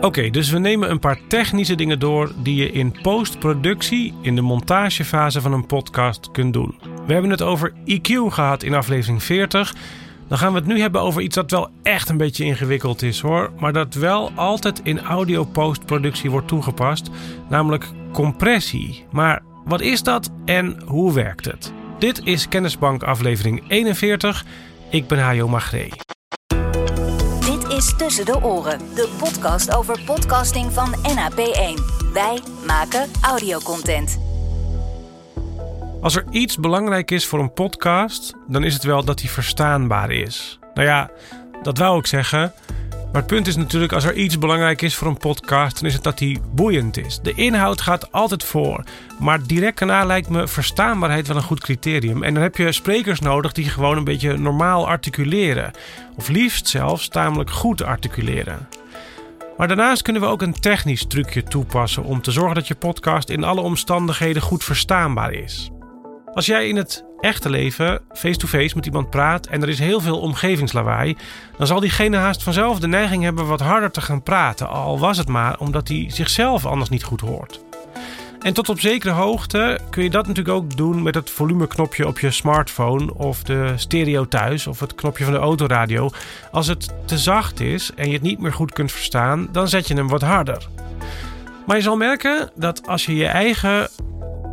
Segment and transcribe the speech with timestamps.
[0.00, 4.40] Oké, dus we nemen een paar technische dingen door die je in postproductie, in de
[4.40, 6.78] montagefase van een podcast, kunt doen.
[7.06, 9.74] We hebben het over EQ gehad in aflevering 40.
[10.28, 13.20] Dan gaan we het nu hebben over iets dat wel echt een beetje ingewikkeld is
[13.20, 17.10] hoor, maar dat wel altijd in audio postproductie wordt toegepast,
[17.48, 19.04] namelijk compressie.
[19.10, 21.72] Maar wat is dat en hoe werkt het?
[21.98, 24.44] Dit is Kennisbank aflevering 41.
[24.90, 25.90] Ik ben Hajo Magree.
[27.78, 31.82] Is Tussen de Oren, de podcast over podcasting van NAP1.
[32.12, 34.18] Wij maken audiocontent.
[36.00, 40.10] Als er iets belangrijk is voor een podcast, dan is het wel dat hij verstaanbaar
[40.10, 40.58] is.
[40.74, 41.10] Nou ja,
[41.62, 42.52] dat wou ik zeggen.
[43.12, 45.94] Maar het punt is natuurlijk, als er iets belangrijk is voor een podcast, dan is
[45.94, 47.20] het dat hij boeiend is.
[47.22, 48.84] De inhoud gaat altijd voor.
[49.18, 52.22] Maar direct daarna lijkt me verstaanbaarheid wel een goed criterium.
[52.22, 55.70] En dan heb je sprekers nodig die gewoon een beetje normaal articuleren.
[56.16, 58.68] Of liefst zelfs tamelijk goed articuleren.
[59.56, 63.28] Maar daarnaast kunnen we ook een technisch trucje toepassen om te zorgen dat je podcast
[63.28, 65.70] in alle omstandigheden goed verstaanbaar is.
[66.34, 70.20] Als jij in het echte leven face-to-face met iemand praat en er is heel veel
[70.20, 71.16] omgevingslawaai,
[71.56, 75.18] dan zal diegene haast vanzelf de neiging hebben wat harder te gaan praten, al was
[75.18, 77.60] het maar omdat hij zichzelf anders niet goed hoort.
[78.38, 82.18] En tot op zekere hoogte kun je dat natuurlijk ook doen met het volumeknopje op
[82.18, 86.10] je smartphone of de stereo thuis of het knopje van de autoradio.
[86.50, 89.88] Als het te zacht is en je het niet meer goed kunt verstaan, dan zet
[89.88, 90.68] je hem wat harder.
[91.66, 93.88] Maar je zal merken dat als je je eigen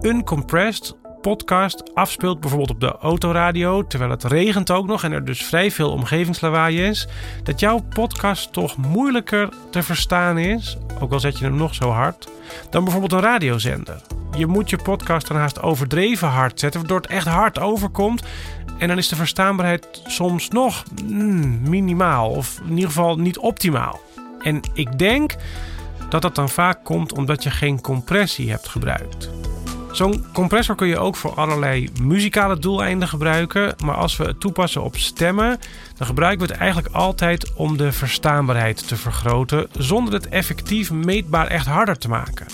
[0.00, 5.44] uncompressed podcast afspeelt, bijvoorbeeld op de autoradio, terwijl het regent ook nog en er dus
[5.44, 7.08] vrij veel omgevingslawaai is,
[7.42, 11.90] dat jouw podcast toch moeilijker te verstaan is, ook al zet je hem nog zo
[11.90, 12.28] hard,
[12.70, 14.00] dan bijvoorbeeld een radiozender.
[14.36, 18.22] Je moet je podcast dan haast overdreven hard zetten, waardoor het echt hard overkomt.
[18.78, 24.00] En dan is de verstaanbaarheid soms nog mm, minimaal, of in ieder geval niet optimaal.
[24.40, 25.36] En ik denk
[26.08, 29.30] dat dat dan vaak komt omdat je geen compressie hebt gebruikt.
[29.94, 33.74] Zo'n compressor kun je ook voor allerlei muzikale doeleinden gebruiken.
[33.84, 35.58] Maar als we het toepassen op stemmen,
[35.96, 41.46] dan gebruiken we het eigenlijk altijd om de verstaanbaarheid te vergroten, zonder het effectief meetbaar
[41.46, 42.46] echt harder te maken.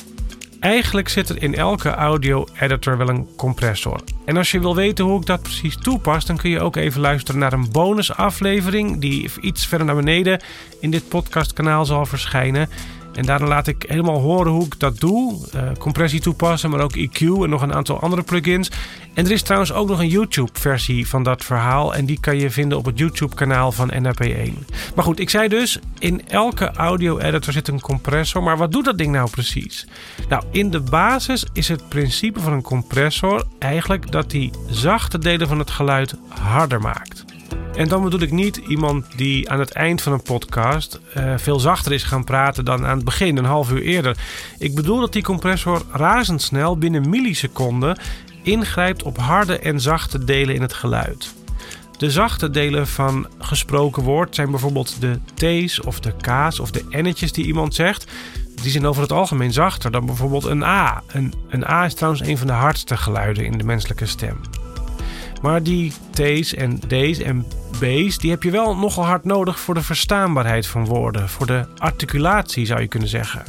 [0.61, 4.01] Eigenlijk zit er in elke audio-editor wel een compressor.
[4.25, 7.01] En als je wil weten hoe ik dat precies toepas, dan kun je ook even
[7.01, 10.41] luisteren naar een bonusaflevering die iets verder naar beneden
[10.81, 12.69] in dit podcastkanaal zal verschijnen.
[13.15, 15.39] En daarna laat ik helemaal horen hoe ik dat doe.
[15.55, 18.71] Uh, compressie toepassen, maar ook EQ en nog een aantal andere plugins.
[19.15, 21.95] En er is trouwens ook nog een YouTube-versie van dat verhaal.
[21.95, 24.55] En die kan je vinden op het YouTube-kanaal van NAP1.
[24.95, 28.43] Maar goed, ik zei dus, in elke audio-editor zit een compressor.
[28.43, 29.87] Maar wat doet dat ding nou precies?
[30.29, 35.49] Nou, in de basis is het principe van een compressor eigenlijk dat die zachte delen
[35.49, 37.25] van het geluid harder maakt.
[37.81, 41.61] En dan bedoel ik niet iemand die aan het eind van een podcast uh, veel
[41.61, 44.17] zachter is gaan praten dan aan het begin, een half uur eerder.
[44.59, 47.99] Ik bedoel dat die compressor razendsnel binnen milliseconden
[48.43, 51.35] ingrijpt op harde en zachte delen in het geluid.
[51.99, 56.85] De zachte delen van gesproken woord zijn bijvoorbeeld de T's of de K's of de
[56.91, 58.11] N'tjes die iemand zegt.
[58.63, 61.03] Die zijn over het algemeen zachter dan bijvoorbeeld een A.
[61.07, 64.41] Een, een A is trouwens een van de hardste geluiden in de menselijke stem.
[65.41, 67.47] Maar die T's en D's en
[67.79, 71.65] B's, die heb je wel nogal hard nodig voor de verstaanbaarheid van woorden, voor de
[71.79, 73.43] articulatie zou je kunnen zeggen.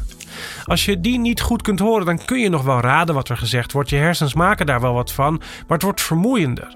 [0.66, 3.38] Als je die niet goed kunt horen, dan kun je nog wel raden wat er
[3.38, 3.90] gezegd wordt.
[3.90, 6.76] Je hersens maken daar wel wat van, maar het wordt vermoeiender.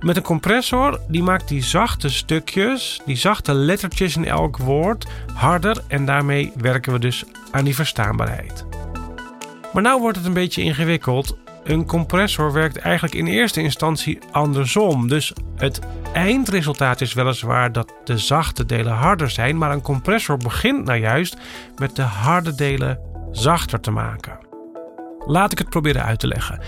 [0.00, 5.82] Met een compressor, die maakt die zachte stukjes, die zachte lettertjes in elk woord, harder
[5.88, 8.64] en daarmee werken we dus aan die verstaanbaarheid.
[9.72, 11.36] Maar nou wordt het een beetje ingewikkeld.
[11.64, 15.08] Een compressor werkt eigenlijk in eerste instantie andersom.
[15.08, 15.80] Dus het
[16.12, 21.36] eindresultaat is weliswaar dat de zachte delen harder zijn, maar een compressor begint nou juist
[21.76, 22.98] met de harde delen
[23.30, 24.38] zachter te maken.
[25.26, 26.60] Laat ik het proberen uit te leggen.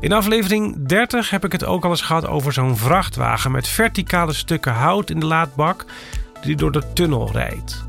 [0.00, 4.32] In aflevering 30 heb ik het ook al eens gehad over zo'n vrachtwagen met verticale
[4.32, 5.84] stukken hout in de laadbak
[6.42, 7.84] die door de tunnel rijdt.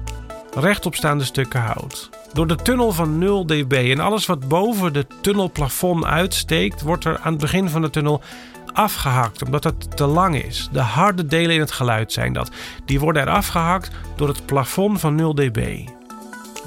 [0.53, 2.09] Rechtopstaande stukken hout.
[2.33, 7.19] Door de tunnel van 0 dB en alles wat boven de tunnelplafond uitsteekt, wordt er
[7.19, 8.21] aan het begin van de tunnel
[8.73, 10.69] afgehakt omdat het te lang is.
[10.71, 12.51] De harde delen in het geluid zijn dat.
[12.85, 15.87] Die worden er afgehakt door het plafond van 0 dB.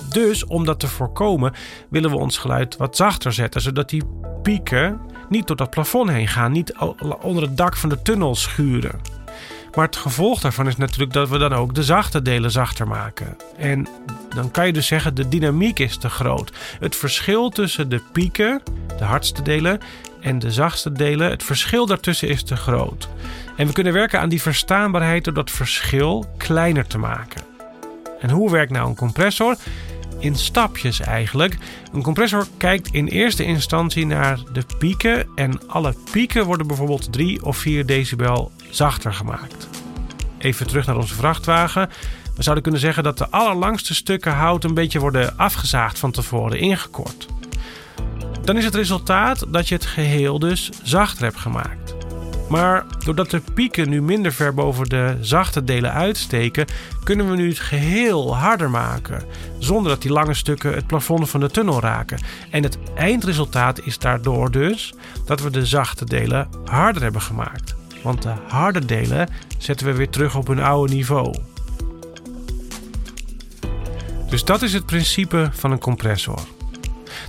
[0.08, 1.52] Dus om dat te voorkomen
[1.88, 4.02] willen we ons geluid wat zachter zetten, zodat die
[4.42, 6.74] pieken niet door dat plafond heen gaan, niet
[7.22, 9.15] onder het dak van de tunnel schuren.
[9.76, 13.36] Maar het gevolg daarvan is natuurlijk dat we dan ook de zachte delen zachter maken.
[13.56, 13.86] En
[14.34, 16.52] dan kan je dus zeggen, de dynamiek is te groot.
[16.80, 18.62] Het verschil tussen de pieken,
[18.98, 19.80] de hardste delen,
[20.20, 23.08] en de zachtste delen, het verschil daartussen is te groot.
[23.56, 27.42] En we kunnen werken aan die verstaanbaarheid door dat verschil kleiner te maken.
[28.20, 29.56] En hoe werkt nou een compressor?
[30.18, 31.58] In stapjes eigenlijk.
[31.92, 37.44] Een compressor kijkt in eerste instantie naar de pieken en alle pieken worden bijvoorbeeld 3
[37.44, 39.68] of 4 decibel zachter gemaakt.
[40.38, 41.88] Even terug naar onze vrachtwagen.
[42.34, 46.58] We zouden kunnen zeggen dat de allerlangste stukken hout een beetje worden afgezaagd van tevoren,
[46.58, 47.26] ingekort.
[48.44, 51.95] Dan is het resultaat dat je het geheel dus zachter hebt gemaakt.
[52.48, 56.66] Maar doordat de pieken nu minder ver boven de zachte delen uitsteken,
[57.04, 59.22] kunnen we nu het geheel harder maken,
[59.58, 62.18] zonder dat die lange stukken het plafond van de tunnel raken.
[62.50, 64.94] En het eindresultaat is daardoor dus
[65.24, 67.74] dat we de zachte delen harder hebben gemaakt.
[68.02, 69.28] Want de harde delen
[69.58, 71.34] zetten we weer terug op hun oude niveau.
[74.28, 76.40] Dus dat is het principe van een compressor.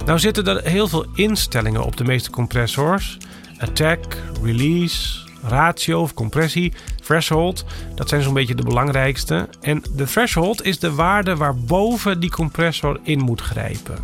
[0.05, 3.17] Nou zitten er heel veel instellingen op de meeste compressors.
[3.59, 6.73] Attack, release, ratio of compressie,
[7.03, 7.65] threshold.
[7.95, 9.49] Dat zijn zo'n beetje de belangrijkste.
[9.61, 13.97] En de threshold is de waarde waarboven die compressor in moet grijpen.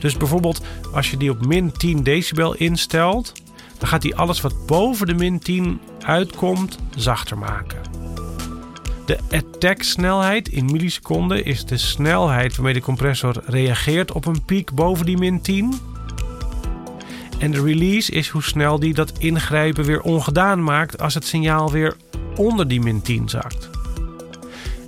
[0.00, 0.60] Dus bijvoorbeeld
[0.92, 3.32] als je die op min 10 decibel instelt,
[3.78, 7.80] dan gaat hij alles wat boven de min 10 uitkomt zachter maken.
[9.06, 15.06] De attack-snelheid in milliseconden is de snelheid waarmee de compressor reageert op een piek boven
[15.06, 15.74] die min 10.
[17.38, 21.70] En de release is hoe snel die dat ingrijpen weer ongedaan maakt als het signaal
[21.70, 21.96] weer
[22.36, 23.70] onder die min 10 zakt.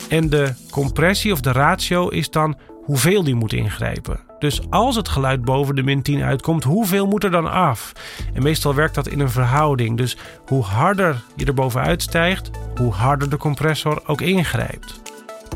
[0.09, 4.21] En de compressie of de ratio is dan hoeveel die moet ingrijpen.
[4.39, 7.93] Dus als het geluid boven de min 10 uitkomt, hoeveel moet er dan af?
[8.35, 9.97] En meestal werkt dat in een verhouding.
[9.97, 10.17] Dus
[10.47, 15.01] hoe harder je er bovenuit stijgt, hoe harder de compressor ook ingrijpt.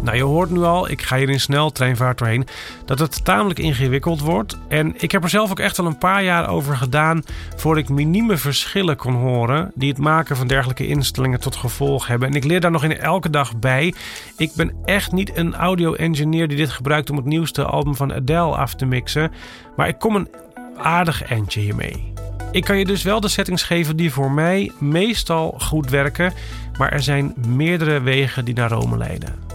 [0.03, 2.47] Nou, je hoort nu al, ik ga hier in sneltreinvaart doorheen,
[2.85, 4.59] dat het tamelijk ingewikkeld wordt.
[4.69, 7.23] En ik heb er zelf ook echt al een paar jaar over gedaan
[7.56, 12.29] voordat ik minieme verschillen kon horen die het maken van dergelijke instellingen tot gevolg hebben.
[12.29, 13.94] En ik leer daar nog in elke dag bij.
[14.37, 18.56] Ik ben echt niet een audio-engineer die dit gebruikt om het nieuwste album van Adele
[18.56, 19.33] af te mixen,
[19.77, 20.29] maar ik kom een
[20.77, 22.12] aardig eindje hiermee.
[22.53, 26.33] Ik kan je dus wel de settings geven die voor mij meestal goed werken,
[26.79, 29.51] maar er zijn meerdere wegen die naar Rome leiden.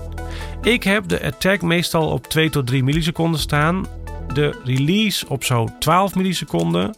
[0.61, 3.85] Ik heb de attack meestal op 2 tot 3 milliseconden staan.
[4.33, 6.93] De release op zo 12 milliseconden.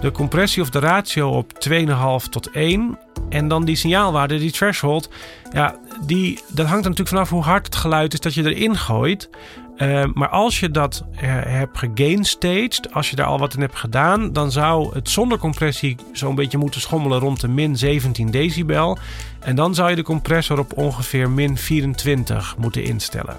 [0.00, 2.98] De compressie of de ratio op 2,5 tot 1.
[3.28, 5.10] En dan die signaalwaarde, die threshold.
[5.52, 5.76] Ja,
[6.06, 9.30] die, dat hangt er natuurlijk vanaf hoe hard het geluid is dat je erin gooit.
[9.76, 13.76] Uh, maar als je dat uh, hebt gegainstaged, als je daar al wat in hebt
[13.76, 18.98] gedaan, dan zou het zonder compressie zo'n beetje moeten schommelen rond de min 17 decibel.
[19.40, 23.36] En dan zou je de compressor op ongeveer min 24 moeten instellen.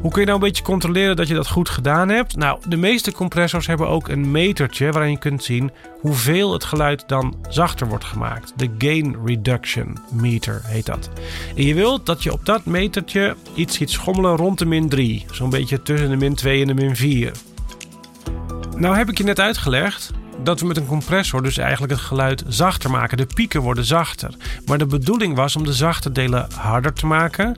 [0.00, 2.36] Hoe kun je nou een beetje controleren dat je dat goed gedaan hebt?
[2.36, 5.70] Nou, de meeste compressors hebben ook een metertje waarin je kunt zien
[6.00, 8.52] hoeveel het geluid dan zachter wordt gemaakt.
[8.56, 11.10] De gain reduction meter heet dat.
[11.56, 15.24] En je wilt dat je op dat metertje iets ziet schommelen rond de min 3.
[15.30, 17.32] Zo'n beetje tussen de min 2 en de min 4.
[18.76, 22.44] Nou heb ik je net uitgelegd dat we met een compressor dus eigenlijk het geluid
[22.48, 23.16] zachter maken.
[23.16, 24.34] De pieken worden zachter.
[24.66, 27.56] Maar de bedoeling was om de zachte delen harder te maken.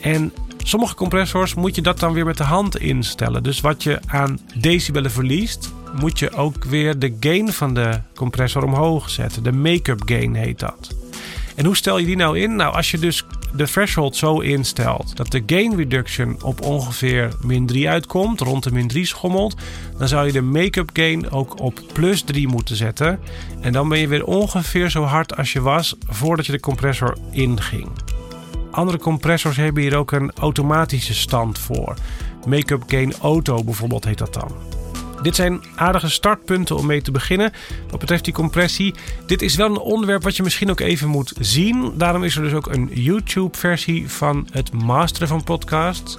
[0.00, 0.32] En
[0.68, 3.42] sommige compressors moet je dat dan weer met de hand instellen.
[3.42, 8.64] Dus wat je aan decibellen verliest, moet je ook weer de gain van de compressor
[8.64, 9.42] omhoog zetten.
[9.42, 10.94] De make-up gain heet dat.
[11.54, 12.56] En hoe stel je die nou in?
[12.56, 13.24] Nou, als je dus
[13.54, 18.72] de threshold zo instelt dat de gain reduction op ongeveer min 3 uitkomt, rond de
[18.72, 19.56] min 3 schommelt,
[19.98, 23.20] dan zou je de make-up gain ook op plus 3 moeten zetten.
[23.60, 27.16] En dan ben je weer ongeveer zo hard als je was voordat je de compressor
[27.30, 27.88] inging.
[28.76, 31.94] Andere compressors hebben hier ook een automatische stand voor.
[32.46, 34.50] Make-up gain auto bijvoorbeeld heet dat dan.
[35.22, 37.52] Dit zijn aardige startpunten om mee te beginnen.
[37.90, 38.94] Wat betreft die compressie.
[39.26, 41.92] Dit is wel een onderwerp wat je misschien ook even moet zien.
[41.96, 46.18] Daarom is er dus ook een YouTube-versie van het masteren van podcasts.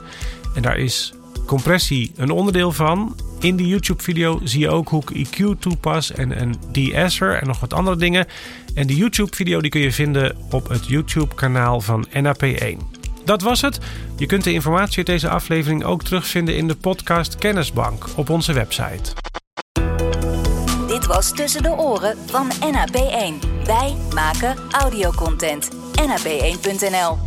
[0.56, 1.14] En daar is
[1.46, 3.16] compressie een onderdeel van.
[3.40, 7.60] In die YouTube-video zie je ook hoe ik EQ toepas en een de-esser en nog
[7.60, 8.28] wat andere dingen.
[8.78, 12.78] En die YouTube-video die kun je vinden op het YouTube-kanaal van NAP1.
[13.26, 13.80] Dat was het.
[14.18, 18.54] Je kunt de informatie uit deze aflevering ook terugvinden in de podcast Kennisbank op onze
[18.54, 19.14] website.
[20.88, 23.48] Dit was Tussen de Oren van NAP1.
[23.66, 25.70] Wij maken audiocontent.
[26.02, 27.27] NAP1.nl